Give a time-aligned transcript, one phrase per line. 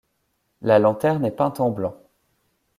[0.63, 1.95] La lanterne est peinte en blanc.